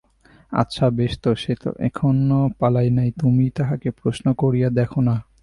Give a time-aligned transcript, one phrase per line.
[0.51, 5.15] আচ্ছা, বেশ তো, সে তো এখনো পালায় নাই–তুমিই তাহাকে প্রশ্ন করিয়া দেখো-না।